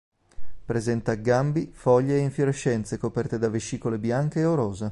[0.65, 4.89] Presenta gambi, foglie e infiorescenze coperte da vescicole bianche o rosa.